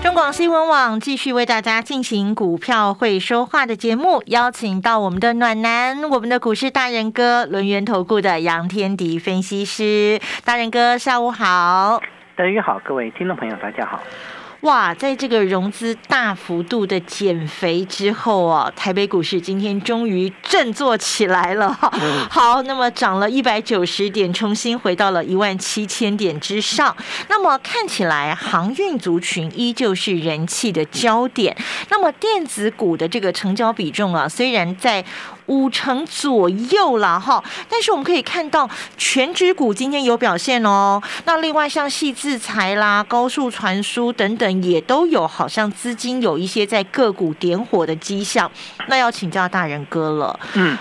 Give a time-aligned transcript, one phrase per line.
[0.00, 12.00] 中广新闻网继续为大家进行股票会说话的节目，邀请到我们的暖男，我们的股市大人哥，轮源投顾的杨天迪分析师，大人哥下午好，
[12.36, 14.00] 大家好，各位听众朋友大家好。
[14.62, 21.72] 哇，在这个融资大幅度的减肥之后啊，台北股市今天终于振作起来了。
[22.28, 26.96] 好，那么涨了一百九十点，重新回到了一万七千点之上。
[27.28, 31.56] 那么看起来航运族群依旧是人气的焦点。
[31.88, 35.04] 那么电子股的这个成交比重啊，虽然在
[35.48, 41.02] 五成左右了哈，但是我们可以看到全指股今天有表现哦。
[41.26, 48.50] 那另外像细制材啦、高速传输等等也都有，好像资金有一些在个股点火的迹象。
[48.86, 50.78] 那要请教大人哥了，嗯，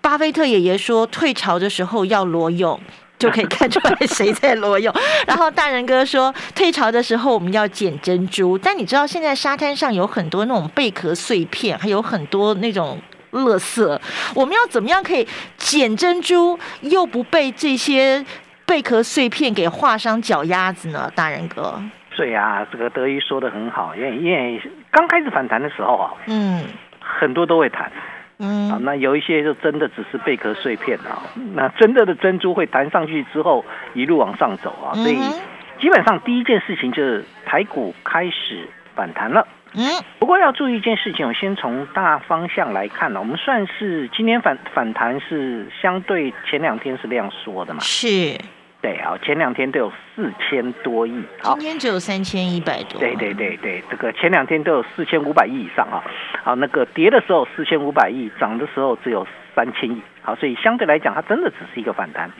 [0.00, 2.80] 巴菲特爷爷说退潮的时候要裸泳。
[3.18, 4.92] 就可以看出来谁在裸泳。
[5.28, 13.00] 然后大人哥说，退潮的时候我们要捡珍珠，但你知道现在沙滩上有很多那种贝壳碎片，还有很多那种。
[13.32, 14.00] 垃圾，
[14.34, 18.24] 我们要怎么样可以捡珍珠又不被这些
[18.66, 21.10] 贝壳碎片给划伤脚丫子呢？
[21.14, 21.82] 大人哥，
[22.16, 26.64] 对啊，这个德一说的很好，因为因为刚开始反弹的时候啊，嗯，
[27.00, 27.90] 很多都会弹，
[28.38, 31.22] 嗯，啊，那有一些就真的只是贝壳碎片啊，
[31.54, 35.16] 那真的的珍珠会弹上去之后一路往上走啊，所以
[35.80, 39.46] 基本上第一件事情就是台股开始反弹了。
[39.74, 47.80] 嗯，不过要注意一件事情，我先从大方向来看呢，我们算是今天反反弹是相对前两天是量缩的嘛？
[47.80, 48.38] 是，
[48.82, 53.00] 对啊，前两天都有四千多亿，今天只有三千一百多。
[53.00, 56.04] 对对对对，这个前两天都有四千五百亿以上啊，
[56.44, 62.30] 好，那个跌的时候四千五百亿，涨的时候只有三千亿，好，所以相对来讲，它真的只是一个反弹。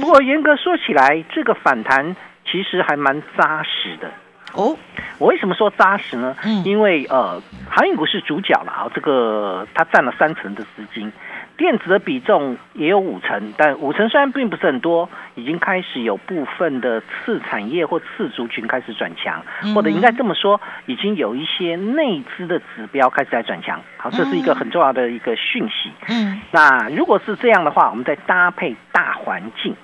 [0.00, 2.14] 不过严格说起来，这个反弹
[2.48, 4.10] 其实还蛮扎实的。
[4.56, 4.76] 哦，
[5.18, 6.34] 我为什么说扎实呢？
[6.42, 11.12] 嗯，因为呃，航运股是主角了啊，这个它占了三成的资金，
[11.58, 19.42] 电子的比重也有五成，但五成虽然并不是很多，已经开始有部分的次产业或次族群开始转强，
[19.74, 23.80] 或者应该这么说，已经有一些内资的指标开始在转强。
[23.98, 25.92] 好，这是一个很重要的一个讯息。
[26.08, 29.76] 嗯，那如果是这样的话，我们再搭配大环境，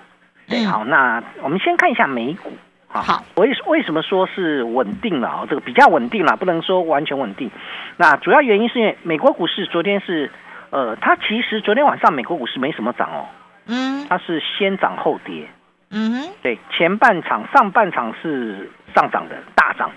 [0.49, 2.51] 对，好，那我们先看一下美股。
[3.01, 5.47] 好，为为什么说是稳定了啊？
[5.49, 7.51] 这个比较稳定了，不能说完全稳定。
[7.97, 10.31] 那主要原因是因为美国股市昨天是，
[10.69, 13.25] 呃，它其实昨天晚上美国股市没什么涨哦，
[13.67, 15.49] 嗯，它是先涨后跌，
[15.91, 19.91] 嗯哼，对，前半场上半场是上涨的大涨，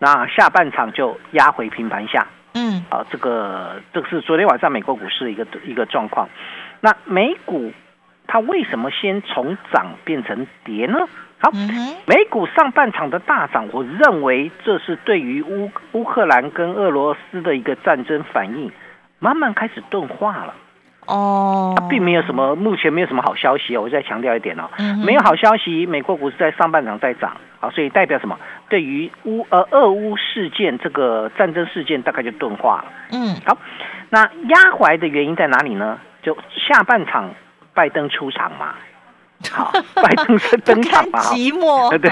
[0.00, 6.28] 那下半场就压回平盘下，嗯，啊，这个这个是昨天晚上美国股市的一个一个状况。
[6.80, 7.72] 那美股
[8.26, 10.98] 它为什么先从涨变成跌呢？
[11.42, 11.50] 好，
[12.06, 18.70] 美股上半场的大涨，我认为这是对于乌乌克兰跟俄罗斯的一个战争反应，
[19.18, 20.54] 慢慢开始钝化了。
[21.06, 23.82] 哦，它并没有什么，目前没有什么好消息哦。
[23.82, 24.70] 我再强调一点哦，
[25.04, 28.38] 没有好消息，美国股市在上半场在涨，好，所以代表什么？
[28.68, 32.84] 对于乌呃俄乌事件这个战争事件，大概就钝化了。
[33.10, 33.58] 嗯，好，
[34.10, 35.98] 那压怀的原因在哪里呢？
[36.22, 37.34] 就下半场
[37.74, 38.76] 拜登出场嘛。
[39.50, 41.18] 好，拜登是登场嘛？
[41.32, 41.96] 寂寞。
[41.98, 42.10] 对，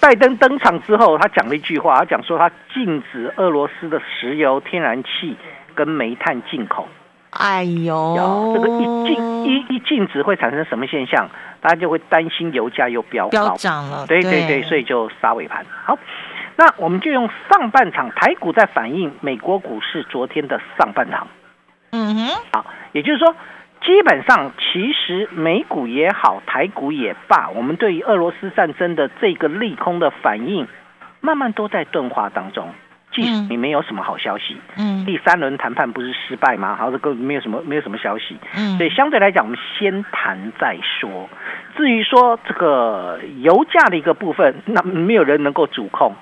[0.00, 5.36] 拜登登场之后，他讲了一句话，他讲说他禁止俄罗斯的石油、天然气
[5.74, 6.88] 跟煤炭进口。
[7.30, 11.30] 哎呦，这个一禁一一禁止会产生什么现象？
[11.60, 14.06] 大家就会担心油价又飙飙涨了。
[14.06, 15.64] 对对对，所以就杀尾盘。
[15.84, 15.98] 好，
[16.56, 21.26] 那我们就用上半场台股在反映美国股市昨天的上半场。
[21.92, 23.34] 嗯哼，好，也就是说。
[23.82, 30.68] 基本上，其实美股也好，台股也罢，我们对于俄罗斯战争的这个利空的反应，
[31.20, 32.68] 慢慢都在钝化当中。
[33.12, 36.76] 即使你没有什么好消息，嗯，第三轮谈判不是失败吗？
[36.76, 41.28] 好，这个没有什么，没有什么消息，嗯，所以相对来讲，我们先谈再说。
[41.76, 46.14] 至于说这个油价的一个部分，那没有人能够主控。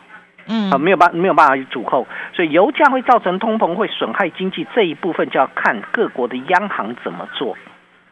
[0.49, 7.57] 嗯啊，没有办没有办法去阻扣，所以油价会造成通膨，会损害经济这一部分就要看各国的央行怎么做。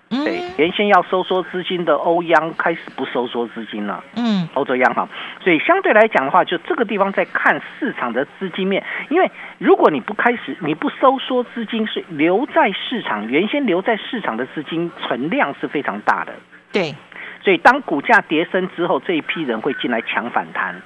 [0.08, 4.04] 对，原先要收缩资金的欧央开始不收缩资金了。
[4.14, 5.08] 嗯，欧洲央行，
[5.42, 9.28] 所以相对来讲的话，就这个地方在看市场的资金面，因为
[9.58, 16.32] 如果你不开始，你不收缩资金，是留在市场，原先留在市场的资金存量是非常大的。
[16.70, 16.94] 对，
[17.42, 20.80] 所以当股价跌升之后，这一批人会进来抢反弹。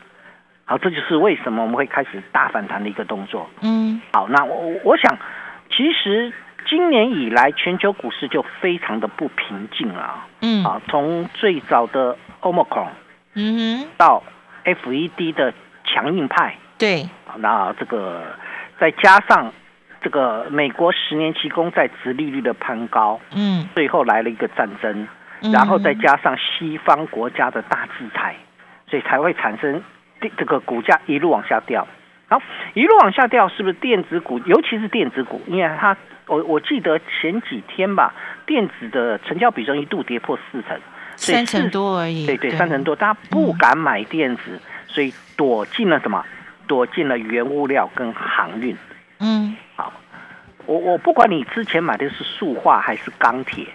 [0.71, 3.51] 好，这就是为什么我们会开始大反弹的一个动作。
[3.61, 5.19] 嗯，好，那我我想，
[5.69, 6.33] 其实。
[6.69, 10.27] 今年以来，全球股市就非常的不平静了。
[10.43, 12.91] 嗯，啊，从最早的 Omicron，
[13.35, 14.23] 嗯哼，到
[14.65, 17.09] FED 的强硬派，对，
[17.39, 18.23] 那这个
[18.79, 19.51] 再加上
[20.03, 25.09] 这个美国十年期公债殖利率的攀高，嗯，最后来了一个战争，
[25.51, 28.37] 然后再加上西方国家的大制裁，
[28.87, 29.83] 所以才会产生
[30.21, 31.87] 这个股价一路往下掉。
[32.29, 32.41] 好，
[32.75, 35.97] 一路往下掉，是不是电子股，尤其是电子股，因为它。
[36.27, 38.15] 我我记得前几天吧，
[38.47, 40.79] 电子的成交比重一度跌破四成，
[41.17, 42.25] 三成多而已。
[42.25, 46.25] 对对，三成多，大家不敢买电子，所以躲进了什么？
[46.69, 48.77] 躲进了原物料跟航运。
[49.19, 49.93] 嗯，好，
[50.67, 53.67] 我我不管你之前买的是塑化还是钢铁，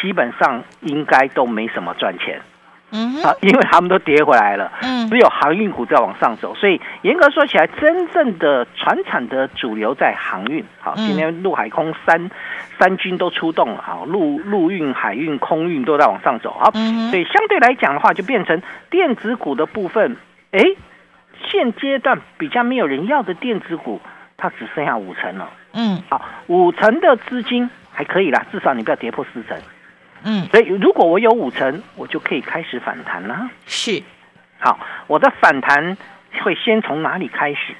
[0.00, 2.40] 基本上应该都没什么赚钱。
[2.92, 10.64] 嗯啊，因为他们都跌回来了，嗯，只有航运股在往上走，所以严格说起来，真正的船产的主流在航运。
[10.80, 12.30] 好，今天陆海空三
[12.78, 18.60] 三军都出动了，好，陆陆运、海运、空运都在往上走，好，所以相对来讲的话，就变成
[18.90, 20.16] 电子股的部分，
[20.50, 20.60] 哎，
[21.48, 24.00] 现阶段比较没有人要的电子股，
[24.36, 29.56] 它只剩下五成了，嗯，好，五成的资金还可以啦，至少你不要跌破四成。
[30.24, 33.50] 嗯，所以如果我有五成，我就可以开始反弹了。
[33.66, 34.02] 是，
[34.58, 35.96] 好，我的反弹
[36.42, 37.74] 会先从哪里开始？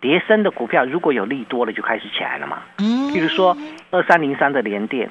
[0.00, 2.62] 叠升的股票如果有利多了，就开始起来了嘛。
[2.78, 3.56] 嗯，比如说
[3.92, 5.08] 二三零三的联电，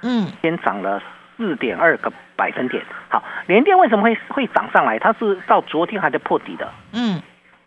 [0.00, 1.02] 嗯，先涨了
[1.36, 2.82] 四点二个百分点。
[3.10, 4.98] 好，联电为什么会会涨上来？
[4.98, 6.72] 它是到昨天还在破底的。
[6.94, 7.20] 嗯，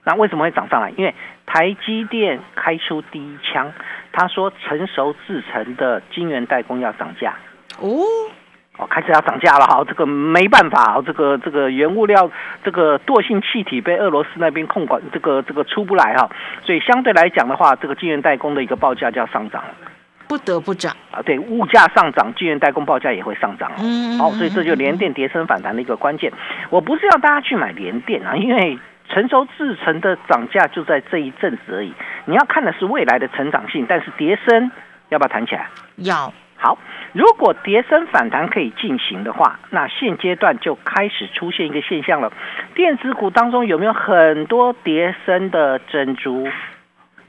[0.04, 0.90] 那为什么会涨上来？
[0.98, 1.14] 因为
[1.46, 3.72] 台积电开出第一枪，
[4.12, 7.36] 他说成熟制成的晶圆代工要涨价。
[7.80, 8.04] 哦，
[8.78, 12.30] 哦，开始要涨价了哈，这个没办法，这个这个原物料，
[12.64, 16.30] 这个惰性气体被俄罗斯那边控管，这个这个出不来哈，
[16.64, 19.64] 所以相对来讲的话，这个晶圆代工的一个报价就要上涨，
[20.28, 21.22] 不得不涨啊。
[21.22, 23.72] 对，物价上涨，晶圆代工报价也会上涨。
[23.78, 26.32] 嗯，好，所以这就连电跌升反弹的一个关键。
[26.70, 31.94] 我不是要大家去买连电啊，因为成熟制成的涨价就在这一阵子而已。
[32.26, 34.72] 你要看的是未来的成长性，但是叠升
[35.10, 35.70] 要不要弹起来？
[35.98, 36.34] 要。
[36.58, 36.78] 好，
[37.14, 42.32] 如果跌升反弹可以进行的话，那现阶段就开始出现一个现象了。
[42.74, 46.48] 电子股当中有没有很多跌升的珍珠？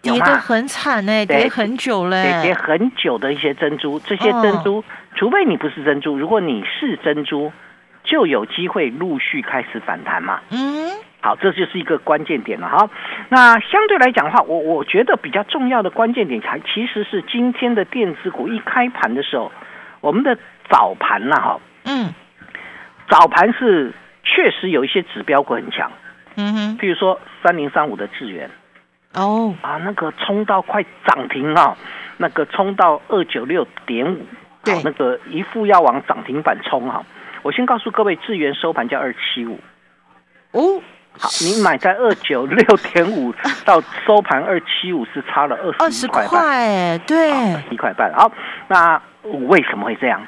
[0.01, 4.85] 跌得很惨呢，跌很久嘞，跌很久的一些珍珠，这些珍珠，
[5.17, 7.53] 除非你不是珍珠，如果你是珍珠，
[8.05, 10.41] 就有机会陆续开始反弹嘛。
[10.51, 10.91] 嗯。
[11.27, 12.89] 好，这就是一个关键点了哈。
[13.31, 19.51] 那相对来讲的话，我我觉得比较重要的关键点，才其实是今天的电子股一开盘的时候，
[20.01, 20.39] 我们的
[20.71, 22.15] 早盘呐哈，嗯，
[23.09, 23.93] 早盘是
[24.23, 25.91] 确实有一些指标股很强，
[26.37, 28.49] 嗯哼，譬如说三零三五的智源，
[29.15, 29.53] 哦。
[29.63, 31.77] 啊，那个冲到快涨停啊，
[32.19, 34.25] 那个冲到二九六点五，
[34.63, 37.05] 对，那个一副要往涨停板冲哈。
[37.43, 39.59] 我先告诉各位，智源收盘价二七五，
[40.53, 40.81] 哦。
[41.19, 43.33] 好，你买在二九六点五，
[43.65, 47.31] 到收盘二七五是差了二十块半，对，
[47.71, 48.13] 一块半。
[48.15, 48.31] 好，
[48.69, 49.01] 那
[49.49, 50.21] 为什么会这样？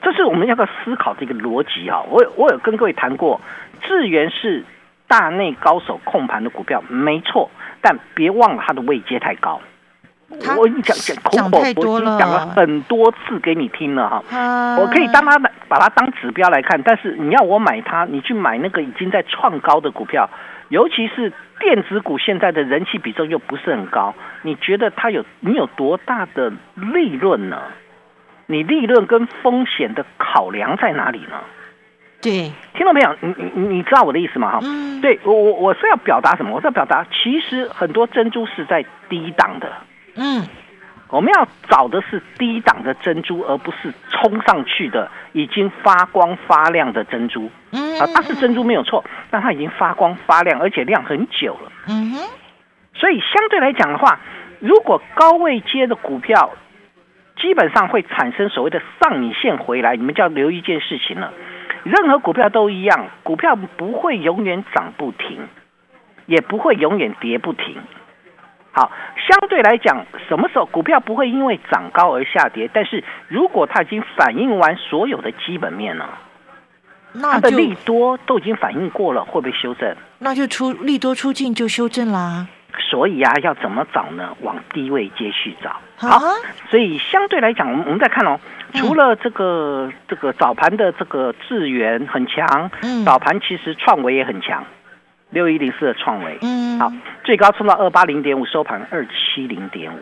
[0.00, 2.00] 这是我们要不要思考这个逻辑啊？
[2.08, 3.40] 我我有跟各位谈过，
[3.82, 4.64] 智源是
[5.08, 7.50] 大内高手控盘的股票，没错，
[7.80, 9.60] 但别忘了它的位阶太高。
[10.30, 20.28] 我讲讲口口我已经讲了很多次给你听了哈，我可以当它把它当指标来看，但是你要我买它，你去买那个已经在创高的股票，
[20.68, 27.62] 尤其是电子股，现在的人气比重又不是很高，你觉得它有你有多大的利润呢？
[28.46, 31.40] 你利润跟风险的考量在哪里呢？
[32.20, 33.16] 对，听到没有？
[33.20, 34.52] 你你你知道我的意思吗？
[34.52, 34.60] 哈，
[35.00, 36.54] 对我我我是要表达什么？
[36.54, 39.72] 我是要表达，其实很多珍珠是在低档的。
[40.18, 40.44] 嗯，
[41.10, 47.48] 我们要找的是低档的珍珠，而不是冲上去的已经发光发亮的珍珠。
[47.70, 51.72] 嗯，啊，它是珍珠没有错，但它已经发光发亮，而且亮很久了。
[51.86, 52.28] 嗯哼，
[52.94, 54.18] 所以相对来讲的话，
[54.58, 56.50] 如果高位接的股票，
[57.40, 59.94] 基本上会产生所谓的上影线回来。
[59.94, 61.32] 你们就要留意一件事情了，
[61.84, 65.46] 任何股票都一样，股票不会永远涨不停，
[66.26, 67.76] 也不会永远跌不停。
[68.78, 68.92] 好，
[69.26, 72.70] 相对来讲，什么时候股票不会因为涨高而下跌？
[72.72, 76.16] 但是如果它已经反映完所有的基本面了，
[77.20, 79.96] 它的利多都已经反映过了，会不会修正？
[80.20, 82.46] 那就出利多出尽就修正啦。
[82.88, 84.36] 所以啊，要怎么找呢？
[84.42, 85.74] 往低位接续找。
[85.96, 86.20] 好，
[86.70, 88.38] 所以相对来讲，我们我们再看哦，
[88.74, 94.64] 除了这个这个早盘的这个智源很强，嗯，早盘其实创维也很强。
[95.30, 96.92] 六一零四的创维，嗯，好，
[97.24, 99.98] 最高冲到二八零点五，收盘二七零点五，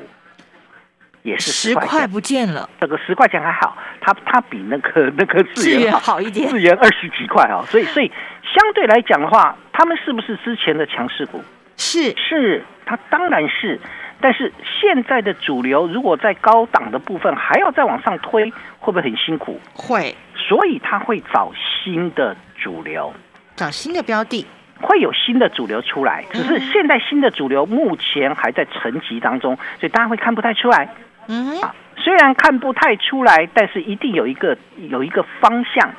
[1.22, 2.68] 也是十块不见了。
[2.80, 8.08] 这个十块钱还好，它它比那个那个资源好一点，资源二十几块啊，所以所以
[8.42, 11.42] 相对来讲的话，他们是不是之前的强势股？
[11.76, 13.80] 是是，它当然是。
[14.18, 19.60] 但是现在的主流如果在高档的部分还要再往上推，会不会很辛苦？
[19.74, 23.12] 会，所以他会找新的主流，
[23.56, 24.46] 找新的标的。
[24.80, 30.88] 会有新的主流出来，只是现在新的主流目前还在沉积当中，所以大家会看不太出来。
[31.28, 34.56] 嗯，啊，虽然看不太出来，但是一定有一个
[34.90, 35.92] 有一个方向。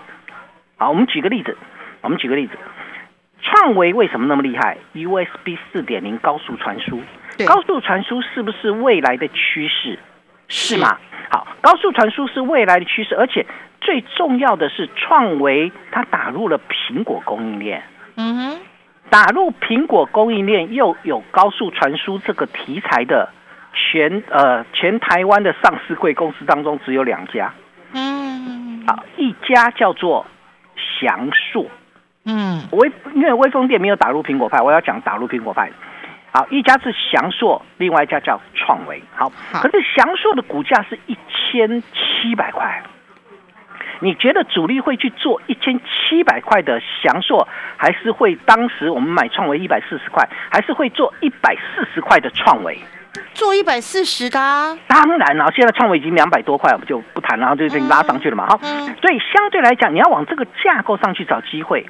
[0.77, 1.57] 好，我们举个例子，
[2.01, 2.53] 我们举个例子，
[3.41, 7.01] 创维为什么那么厉害？USB 四点零高速传输，
[7.45, 9.97] 高速传输是不是未来的趋势？
[10.47, 10.97] 是吗？
[11.29, 13.45] 好，高速传输是未来的趋势，而且
[13.81, 17.83] 最重要的是，创维它打入了苹果供应链。
[18.17, 18.59] 嗯哼。
[19.09, 23.29] 打入苹果供应链又有高速传输这个题材的，
[23.71, 27.53] 全呃全台湾的上市贵公司当中只有两家，
[27.93, 30.25] 嗯，啊一家叫做
[30.75, 31.67] 翔硕，
[32.25, 35.71] 嗯，微因为微风电没有打入苹果派，我要讲打入苹果派，
[36.33, 42.83] 好一家是翔硕，另外一家叫创维，好，可是翔硕的股价是一千七百块。
[43.99, 52.79] 你觉得主力会去做一千七百块的祥硕，还是会当时我们买创维一百四十块，还是会做一百四十块的创维？
[53.33, 54.39] 做一百四十的？
[54.87, 58.45] 当然了，现在创维已经两百多块，我们就不谈了，就已经拉上去了嘛。
[58.47, 61.85] 好，所以相对来讲，你要往这个架构上去找机会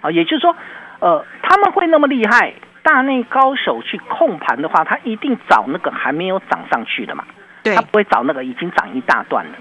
[0.00, 0.56] 啊，也就是说，
[0.98, 7.24] 呃，他们会那么厉害，大内高手去控盘的话，他一定找那个还没有涨上去的嘛，
[7.62, 9.52] 他不会找那个已经涨一大段了。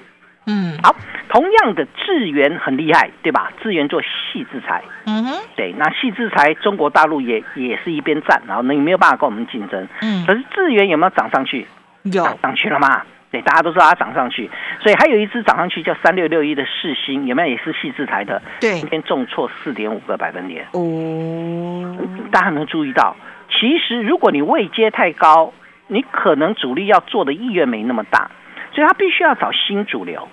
[0.48, 0.96] 嗯，好，
[1.30, 3.52] 同样的智源很厉害，对吧？
[3.62, 11.66] 智源做细制裁，嗯哼，对，那细制裁中国大陆也也是一边站，然后你没有办法跟我们竞争，嗯，可是智源有没有涨上去？
[12.04, 13.02] 有涨去了吗？
[13.32, 14.50] 对，大家都知道它涨上去，
[14.80, 18.42] 所以还有一只涨上去叫三六六一的世星，有没有也是细制裁的？
[18.62, 20.66] 对，今天重挫四点五个百分点。
[20.74, 21.98] 哦，
[22.32, 23.16] 大家能注意到，
[23.50, 25.52] 其实如果你位阶太高，
[25.88, 28.30] 你可能主力要做的意愿没那么大。
[28.76, 30.28] 所以他必须要找新主流，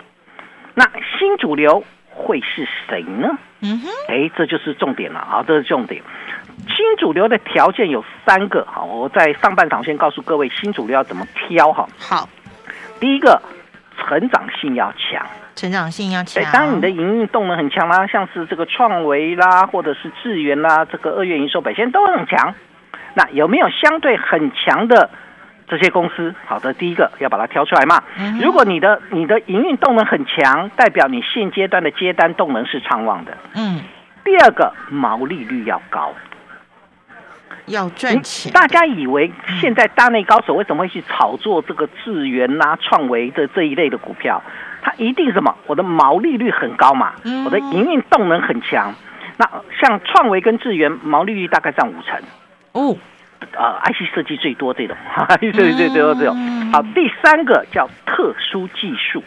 [0.74, 0.84] 那
[1.16, 3.38] 新主流会是谁呢？
[3.60, 6.02] 嗯哼，哎，这就是重点了啊，这是重点。
[6.66, 11.88] 新主流的条件有三个，好，我在上半场先告诉各位新主流要怎么挑哈。
[12.00, 12.28] 好，
[12.98, 13.40] 第一个，
[13.96, 16.42] 成长性要强，成长性要强。
[16.52, 22.52] 当你的营运动能很强啦，像是这个创维啦，或者是智源啦，这个二月营收表现都很强，
[23.14, 25.08] 那有没有相对很强的？
[25.68, 28.02] 这些公司，好的，第一个要把它挑出来嘛。
[28.40, 33.36] 如果你的你的营运动能很强，代表你现阶段的接单动能是畅旺的。
[33.54, 33.80] 嗯。
[34.24, 36.12] 第二个，毛利率要高，
[37.66, 38.52] 要赚钱。
[38.52, 44.40] 大家以为现在大内高手为什么会去炒作这个智源啦、创维的这一类的股票？
[44.80, 45.52] 它一定什么？
[45.66, 47.14] 我的毛利率很高嘛，
[47.44, 48.94] 我的营运动能很强。
[49.38, 49.48] 那
[49.80, 52.20] 像创维跟智源，毛利率大概占五成。
[52.72, 52.96] 哦。
[53.52, 54.96] 呃，IC 设计最多这种，
[55.40, 56.36] IC 设计最多这种。
[56.72, 59.22] 好，第三个叫特殊技术，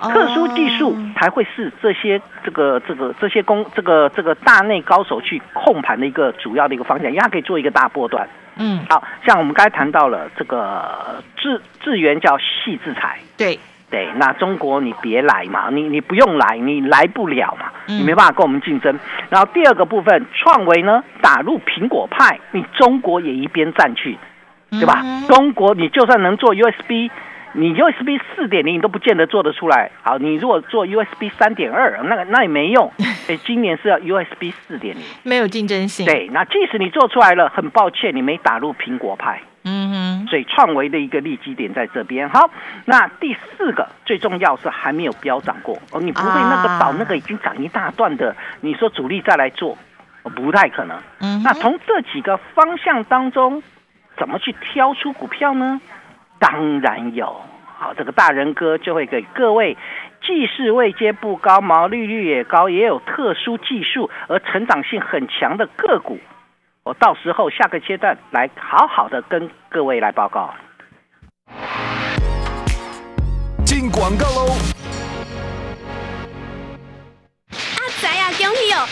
[0.00, 8.28] 特殊技术才会是这些这个这个这些工这个这个大内高手去控盘的一个主要的一个方向，因为它可以做一个大波段。
[8.56, 13.58] 嗯，好像我们刚才谈到了这个智智源叫细制裁，对。
[13.90, 18.96] 对，那中国你别来嘛，你你不用来，你来不了嘛，你没办法跟我们竞争。
[19.28, 24.16] 然后第二个部分，创维呢打入苹果派，你中国也一边站去，
[24.70, 25.02] 对吧？
[25.26, 27.10] 中国你就算能做 USB，
[27.54, 29.90] 你 USB 四点零你都不见得做得出来。
[30.02, 32.92] 好，你如果做 USB 三点二，那个那也没用。
[33.28, 36.06] 哎，今年是要 USB 四点零，没有竞争性。
[36.06, 39.40] 对，那即使你做出来了，很抱歉，你没打入苹果派。
[39.62, 42.28] 嗯哼，所以创维的一个利基点在这边。
[42.30, 42.50] 好，
[42.86, 49.76] 那第四个最重要是还没有飙涨过哦，你不会那个找那个已经涨一大段的，你说主力再来做，
[50.34, 50.96] 不太可能。
[51.20, 53.62] 嗯，那从这几个方向当中，
[54.16, 55.80] 怎么去挑出股票呢？
[56.38, 57.42] 当然有，
[57.78, 59.76] 好，这个大人哥就会给各位，
[60.22, 66.18] 既是位阶不高，毛利率也高，也有特殊技术而成长性很强的个股。
[66.84, 70.54] 我到时候下个阶段来好好的跟各位来报告。
[73.64, 74.79] 进广告喽。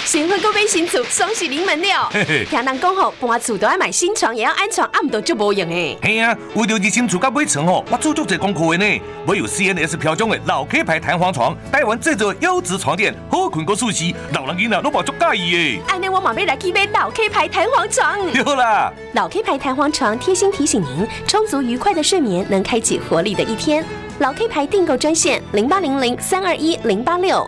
[0.08, 2.10] 新婚购买新厝，双喜临门了。
[2.48, 5.98] 听人讲吼，搬厝都要买新床，也要安床，暗都就无用诶。
[6.02, 9.02] 嘿啊，为了你新厝甲买床吼，我做足这功课的呢。
[9.26, 15.80] 我有 CNS 标准的老 K 牌弹簧床，台湾制作优质床垫，好困个舒适，老人囡仔都无足介意诶。
[15.86, 18.32] 安尼我马上来去买老 K 牌弹簧床。
[18.32, 23.84] 有啦，老 K 牌弹簧床贴心提醒您，充足愉快的睡眠能开启活力的一天。
[24.20, 27.46] 老 K 牌订购专线零八零零三二一零八六。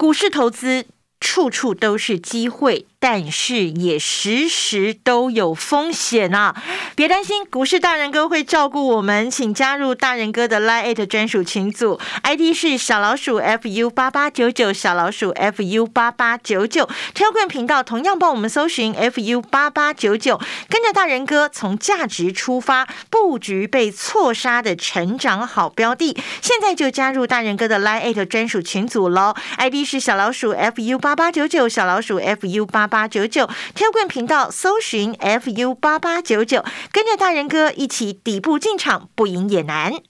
[0.00, 0.86] 股市投资
[1.20, 2.86] 处处都是机会。
[3.02, 6.54] 但是也时时都有风险啊！
[6.94, 16.86] 别担心，股市大人哥会照顾我们，请加入大人哥的 Line 专属群组，ID 是小老鼠 fu 八八九九，小老鼠 fu 八八九九。
[17.14, 20.38] 跳棍频道同样帮我们搜寻 fu 八八九九，
[20.68, 26.14] 跟着大人哥从价值出发，布局被错杀的成长好标的。
[26.42, 32.89] 现在就加入大人哥的 Line 专属群组喽！ID 是小老鼠 fu 八八九九，小老鼠 fu 八。
[32.90, 40.09] 八九九，天棍频道搜寻 fu 八八九九，跟着大人哥一起底部进场，不赢也难。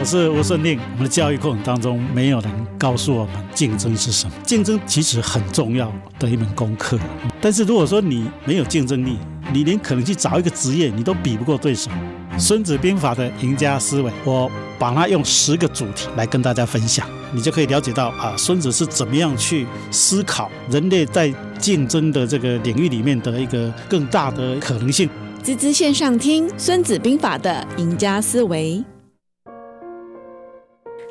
[0.00, 0.80] 我是吴顺令。
[0.92, 4.32] 我们的教育过程当中，没有人告诉我们竞争是什么。
[4.42, 6.98] 竞争其实很重要的一门功课。
[7.38, 9.18] 但是如果说你没有竞争力，
[9.52, 11.90] 你连可能去找一个职业，你都比不过对手。
[12.38, 25.10] 孙子兵法的赢家思维，我把它用十个主题来跟大家分享，你就可以了解到啊，孙子是怎么样去思考人类在竞争的这个领域里面的一个更大的可能性。
[25.42, 28.82] 滋滋线上听《孙子兵法》的赢家思维。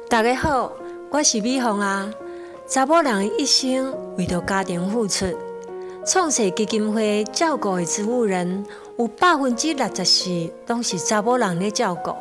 [0.07, 0.71] 大家好，
[1.11, 2.09] 我是美凤啊。
[2.67, 5.25] 查某人一生为着家庭付出，
[6.05, 8.65] 创设基金会照顾的植物人
[8.97, 12.15] 有百分之六十四都是查某人咧照顾。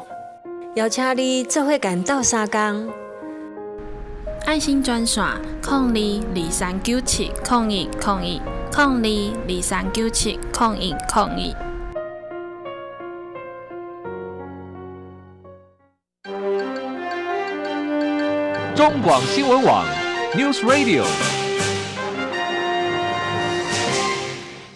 [0.74, 2.90] 邀请你做伙干斗三工。
[4.46, 5.24] 爱心专线：
[5.62, 11.67] 零二二三九七零一零一零二二三九七零一零一。
[18.78, 19.84] 中广新闻网
[20.36, 21.04] ，News Radio。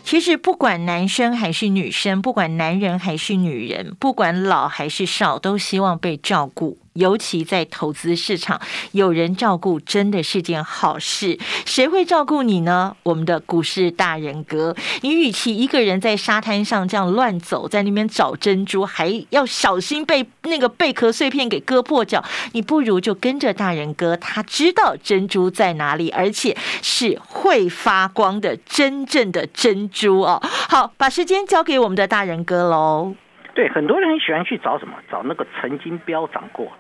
[0.03, 6.79] 其实不管男生还是女生，不管男人还是女人，不管老还是少，都希望被照顾。
[6.95, 8.61] 尤其在投资市场，
[8.93, 11.39] 有人照顾真的是件好事。
[11.65, 12.97] 谁会照顾你呢？
[13.03, 30.41] 我们的股市大人哥，你与其一个人在沙滩上这样乱走，在那边找珍珠，还要小心被那个贝壳碎片给割破脚，你不如就跟着大人哥，他知道珍珠在哪里，而且是会发光的真正的珍珠哦。
[30.43, 33.15] 好，把时间交给我们的大人哥喽。
[33.55, 34.95] 对，很多人很喜欢去找什么？
[35.11, 36.71] 找那个曾经飙涨过。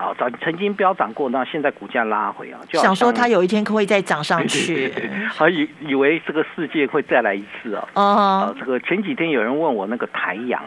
[0.00, 4.88] 好，早曾经飙涨过，那现在股价拉回啊，就想说它有一天可会再涨上去，
[5.28, 7.88] 还以以为这个世界会再来一次啊。
[7.94, 10.62] 哦，这个前几天有人问我那个台阳，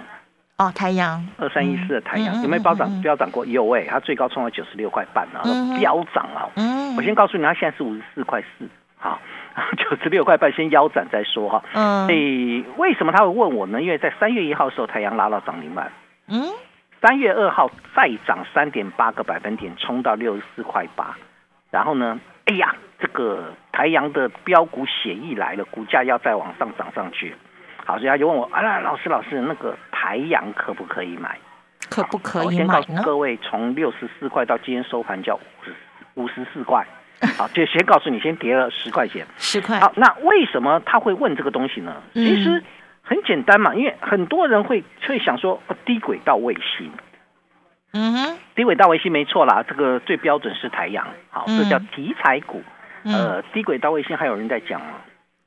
[0.57, 3.01] 哦，台阳二三一四的台阳有没有飙涨？
[3.01, 5.39] 飙涨过有哎，它最高冲到九十六块半啊，
[5.79, 6.51] 飙涨啊。
[6.57, 8.67] 嗯，我先告诉你，它现在是五十四块四，
[8.97, 9.17] 好，
[9.79, 11.63] 九十六块半先腰斩再说哈。
[11.73, 13.81] 嗯，所以为什么他会问我呢？
[13.81, 15.89] 因为在三月一号的时候，太阳拉到涨停板。
[16.27, 16.43] 嗯。
[17.01, 21.17] 三月二号再涨三点八个百分点，冲到六十四块八。
[21.71, 27.33] 然后呢，哎呀，这个台阳的标股血意来了，股价要再往上涨上去。
[27.83, 31.39] 好，所以他就问我，啊，老师，老师，那个台阳可不可以买？
[31.89, 35.73] 可不可以买我先告诉各位，从六十四块到今天收盘叫五十
[36.13, 36.85] 五十四块。
[37.35, 39.25] 好，就先告诉你，先跌了十块钱。
[39.37, 39.79] 十块。
[39.79, 41.95] 好，那为什么他会问这个东西呢？
[42.13, 42.63] 其实。
[43.03, 46.91] 很简单嘛，因为很多人会会想说低轨道卫星，
[47.93, 52.61] 嗯哼，低轨道卫星没错啦，这个最标准是太阳，好，这叫题材股。
[53.03, 54.93] 呃，低轨道卫星还有人在讲吗？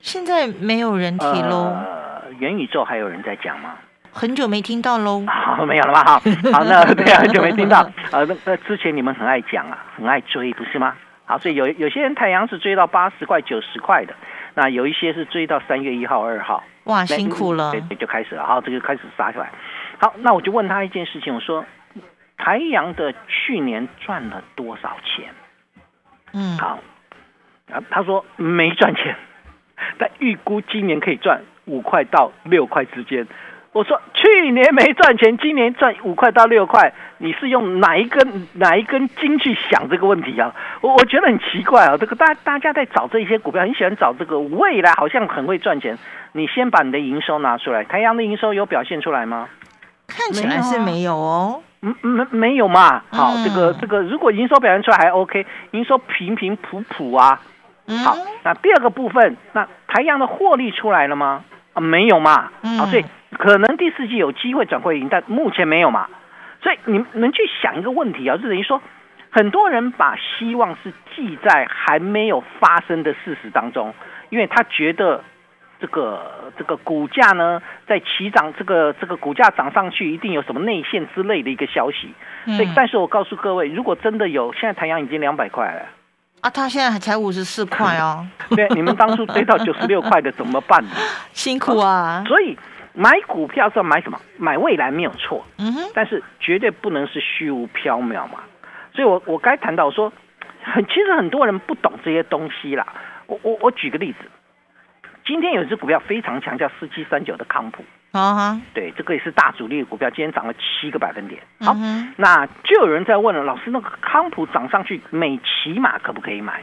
[0.00, 1.72] 现在没有人提喽。
[1.72, 3.76] 呃，元宇宙还有人在讲吗？
[4.12, 5.24] 很久没听到喽。
[5.30, 6.04] 好，没有了吧？
[6.04, 6.18] 好，
[6.52, 7.88] 好，那 对啊，很久没听到。
[8.10, 10.94] 呃，那那之前你们很爱讲啊，很爱追，不是吗？
[11.26, 14.14] 好，所以有有些人太阳是追到八十块、九十块的。
[14.54, 19.50] 那有一些是追到三月一号、二号，哇，辛苦了，对对，就开始了，好，这就开始杀下来。
[20.00, 21.64] 好，那我就问他一件事情，我说
[22.36, 25.32] 台阳的去年赚了多少钱？
[26.32, 26.80] 嗯，好，
[27.72, 29.16] 啊，他说没赚钱，
[29.98, 33.26] 但预估今年可以赚五块到六块之间。
[33.74, 40.54] 我说去年没赚钱，今年赚五块到六块，你是用哪一根哪一根筋去想这个问题啊？
[40.80, 45.98] 我我觉得很奇怪啊，这个大大家在找这些股票，很喜欢找这个未来好像很会赚钱。
[46.30, 49.48] 你先把你的营收拿出来，台阳的营收有表现出来吗？
[50.06, 53.02] 看起来是没有哦，嗯，没没有嘛。
[53.10, 57.40] 好，这个这个，如果营收表现出来还 OK，营收平平普普啊。
[58.04, 61.42] 好，那第二个部分，那台阳的获利出来了吗？
[61.72, 62.52] 啊，没有嘛。
[62.78, 63.04] 好，所以。
[63.34, 66.08] 可能第四季有机会转亏盈，但目前没有嘛，
[66.62, 68.80] 所以你们去想一个问题啊，就等于说，
[69.30, 73.92] 很多人把希望是寄在还没有发生的事实当中，
[74.30, 75.22] 因为他觉得
[75.80, 82.14] 这个这个股价呢在起涨，这个这个股价涨上去一定有什么内线之类的一个消息，
[82.56, 85.82] 所以但是我告诉各位，如果真的有，现在太阳已经两百块了。
[86.40, 90.84] 啊，他现在才五十四块哦， 对，你们当初追到九十六块的怎么办？
[91.32, 92.56] 辛苦啊，所以。
[92.94, 94.20] 买股票是要买什么？
[94.38, 98.40] 买未来没有错，嗯哼，但是绝对不能是虚无缥缈嘛。
[98.94, 100.12] 所以我我该谈到说，
[100.62, 102.86] 很其实很多人不懂这些东西啦。
[103.26, 104.18] 我我我举个例子，
[105.24, 111.42] 今天有一只股票非常强，叫四七三九的康普啊哈，对，这个也是大主力的股票，今天涨了七个百分点。
[111.60, 111.74] 好，
[112.16, 116.62] 那就有人在问了，老师，那个康普涨上去，美骑马可不可以买？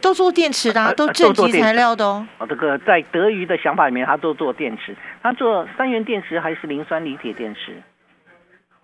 [0.00, 2.26] 都做电池的，都正极材料的哦。
[2.38, 7.80] 哦，这个在德瑜的想法里面，他都做电池，他做三元电池还是磷酸锂铁电池？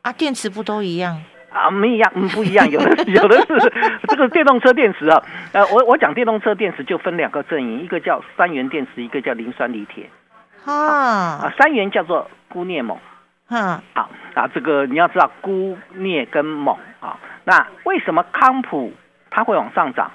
[0.02, 1.20] 啊，电池不都一样？
[1.50, 2.68] 啊，没一样，嗯，不一样。
[2.70, 3.72] 有的 有的是
[4.08, 5.22] 这个电动车电池啊。
[5.52, 10.08] 呃，我我讲电动车电池就分两个阵营，一个叫三元电池，一个叫磷酸锂铁。
[10.64, 12.96] 啊啊，三元叫做钴镍锰。
[13.48, 17.18] 嗯，好啊，这个你要知道钴镍跟锰啊。
[17.44, 18.92] 那为什么康普
[19.28, 20.12] 它会往上涨？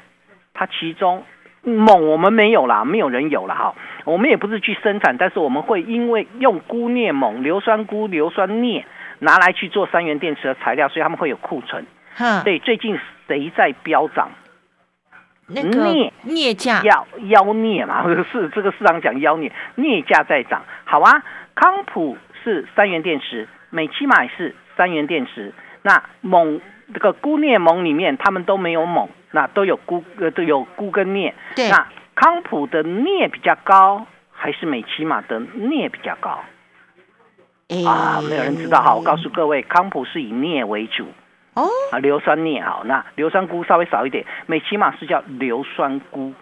[0.55, 1.23] 它其中
[1.63, 3.75] 锰我们没有啦，没有人有了哈。
[4.05, 8.85] 我们也不是去生产，但是我们会因为用钴镍锰、硫酸钴、硫酸镍
[9.19, 11.85] 拿来去做三元电池的材料，所以他们会有库存。
[12.43, 14.29] 对，最近谁在飙涨？
[15.47, 20.63] 那个镍镍价妖妖镍嘛， 是这个市场讲妖镍，镍价在涨。
[20.85, 21.23] 好啊，
[21.55, 25.53] 康普是三元电池，美其玛是三元电池。
[25.81, 26.61] 那锰
[26.93, 29.09] 这个钴镍锰里面，他们都没有锰。
[29.31, 31.69] 那都有钴呃都有钴跟镍，对。
[31.69, 36.39] 那康普的镍比较高，还是美骑马的镍比较高？
[37.85, 38.95] 啊，没有人知道哈。
[38.95, 41.07] 我告诉各位，康普是以镍为主
[41.55, 46.33] 哦，啊硫酸镍好，那硫酸钴稍微少一点，美骑马是叫硫酸钴。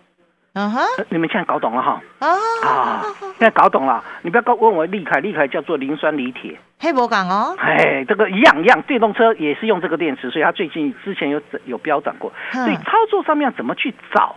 [0.53, 1.99] 嗯哼，你们现在搞懂了哈？
[2.19, 2.27] 啊
[2.63, 4.03] 啊，现在搞懂了。
[4.21, 6.59] 你不要问我利凯，利凯叫做磷酸锂铁。
[6.83, 7.55] 黑博港哦。
[7.57, 12.33] 哎，这个一样一样，电动车也是用这个电池，所以它最近之前有有飙涨过。
[12.51, 14.35] 所以操作上面怎么去找？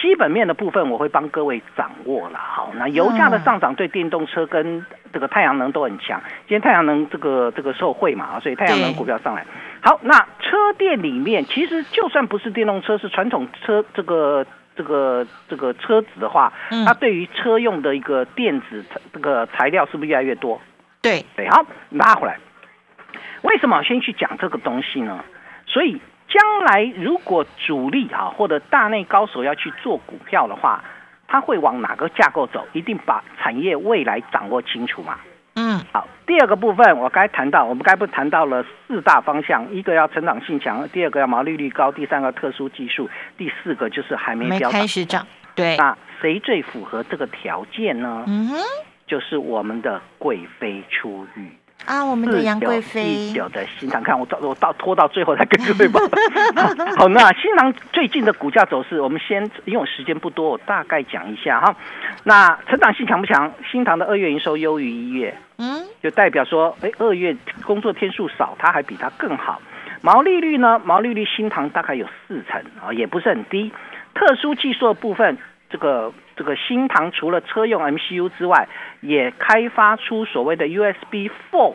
[0.00, 2.38] 基本面的部分我会帮各位掌握了。
[2.38, 6.20] 好，那油价的上涨对电动车跟这个太阳能都很强。
[6.46, 9.44] 今天太阳能这个这个受惠嘛，所以太阳能股票上来。
[9.82, 14.46] 好，那车店里面其实就算不是电动车，是传统车这个。
[14.76, 16.52] 这个这个车子的话，
[16.84, 20.60] 它对于车用的一个电子这个材料是不是越来越多？
[21.06, 22.36] 对对，好拉回来。
[23.42, 25.24] 为什么先去讲这个东西呢？
[25.66, 30.82] 所以将来如果主力啊或者大内高手要去做股票的话，
[31.28, 32.66] 他会往哪个架构走？
[32.72, 35.18] 一定把产业未来掌握清楚嘛。
[35.54, 36.06] 嗯，好。
[36.26, 45.24] 第二个部分，我该谈到，我们该不谈到了四大方向，一个要成长性强，第二个要毛利率高，第三个特殊技术，第四个就是还没开始涨。
[45.54, 48.24] 对，那谁最符合这个条件呢？
[48.26, 48.56] 嗯哼，
[49.06, 51.48] 就是我们的贵妃出狱。
[51.84, 56.00] 啊，我们的杨贵妃，有的新塘，看我到我到拖到最后才跟各位报。
[56.96, 61.76] 好， 那新塘最近的股价走势，我们先因为时间不多，我大概讲一下哈。
[62.24, 63.52] 那成长性强不强？
[63.70, 69.60] 新塘的二月营收优于一月，嗯，就代表说，哎，二月工作天数少，它还比它更好。
[70.00, 70.80] 毛利率呢？
[70.84, 73.70] 毛利率新塘大概有四成啊，也不是很低。
[74.14, 75.38] 特殊技术的部分。
[75.68, 78.68] 这个这个新唐除了车用 MCU 之外，
[79.00, 81.74] 也开发出所谓的 USB Four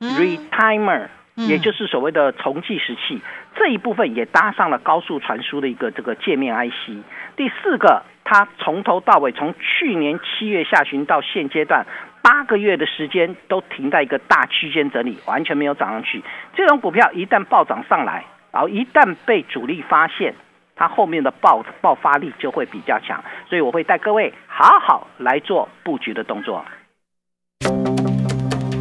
[0.00, 3.22] Retimer，也就是所谓的重计时器
[3.54, 7.04] 这一部分也搭上了高速传输的一个这个界面 IC。
[7.36, 11.86] 第四个，它从头到尾，从去年七月下旬到现阶段
[12.22, 16.22] 八个月的时间，都停在一个大区间整理，完全没有涨上去。
[16.54, 20.34] 这种股票一旦暴涨上来，然后一旦被主力发现。
[20.80, 23.22] 它后面的爆爆发力就会比较强。
[23.48, 26.64] 所以我会带各位好好来做布局的动作。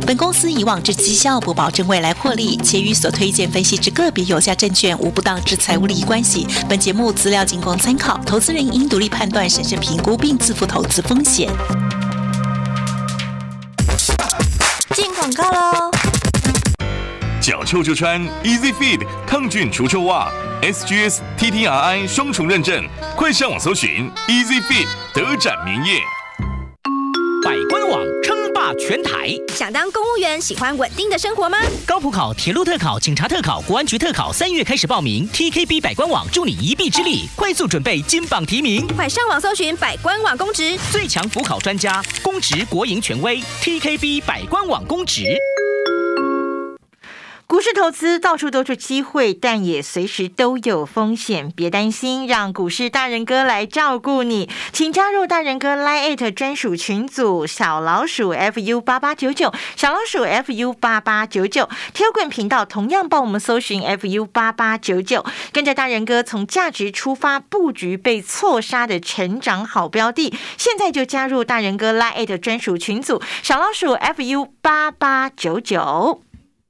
[0.07, 6.47] 本公司以往之绩效不保证未来获利，且与所推荐分析之个别有价证券无不当之财务利益关系。
[6.67, 11.47] 本节目资料仅供参考，投资人应独立判断、审慎评估并自负投资风险。
[14.95, 15.91] 进广告喽！
[17.39, 20.27] 脚臭就穿 Easy Feed 抗菌除臭袜
[20.61, 25.99] ，SGS TTRI 双重认证，快上网搜寻 EasyFit 德展名业。
[27.41, 31.57] 百官网称霸全台，想当公务员，喜欢稳定的生活吗？
[31.85, 35.27] 高普考、铁路特考、警察特考、国安局特考，三月开始报名。
[35.29, 38.85] TKB 百官网助你一臂之力，快速准备金榜题名。
[38.95, 45.23] 快上网搜寻百官网公职，最强辅考专家，公职国营权威，TKB 百官网公职。
[47.49, 54.47] 股市投资到处都是机会，但也随时都有风险，别担心，让股市大人哥来照顾你。
[54.71, 61.67] 请加入大人哥 Line 专属群组，小老鼠 fu 八八九九，小老鼠 fu 八八九九。
[61.91, 70.31] t i l g r a m 频道同样帮我们搜寻 fu 八八九九，跟着大人哥从价值出发，布局被错杀的成长好标的。
[70.55, 76.21] 现在就加入大人哥 Line 专属群组，小老鼠 fu 八八九九。